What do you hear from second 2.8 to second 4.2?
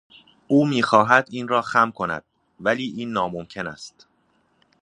این ناممکن است.